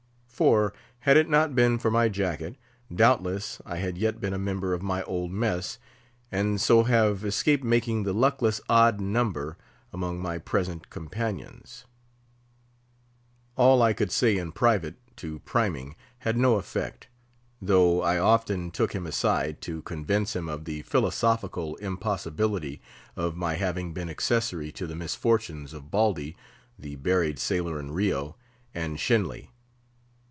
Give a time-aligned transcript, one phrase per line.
[0.41, 2.55] For, had it not been for my jacket,
[2.91, 5.77] doubtless, I had yet been a member of my old mess,
[6.31, 9.57] and so have escaped making the luckless odd number
[9.93, 11.85] among my present companions.
[13.55, 17.07] All I could say in private to Priming had no effect;
[17.61, 22.81] though I often took him aside, to convince him of the philosophical impossibility
[23.15, 26.35] of my having been accessary to the misfortunes of Baldy,
[26.79, 28.37] the buried sailor in Rio,
[28.73, 29.49] and Shenly.